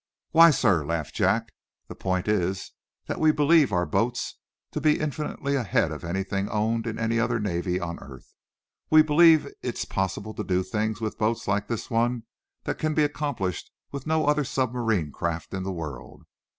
[0.31, 1.53] "Why, sir," laughed Jack,
[1.87, 2.71] "the point is
[3.05, 4.39] that we believe our boats
[4.71, 8.33] to be infinitely ahead of anything owned in any other navy on earth.
[8.89, 12.23] We believe it possible to do things, with boats like this one,
[12.63, 16.23] that can be accomplished with no other submarine craft in the world.